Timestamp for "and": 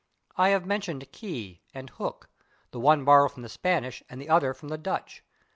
1.75-1.93, 4.09-4.19